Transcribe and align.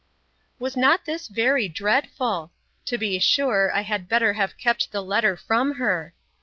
Was 0.57 0.75
not 0.75 1.05
this 1.05 1.27
very 1.27 1.67
dreadful! 1.67 2.51
To 2.85 2.97
be 2.97 3.19
sure, 3.19 3.71
I 3.71 3.81
had 3.81 4.09
better 4.09 4.33
have 4.33 4.57
kept 4.57 4.91
the 4.91 5.03
letter 5.03 5.37
from 5.37 5.75
her. 5.75 6.15